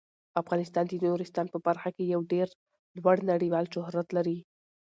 [0.41, 2.47] افغانستان د نورستان په برخه کې یو ډیر
[2.97, 4.37] لوړ نړیوال شهرت لري.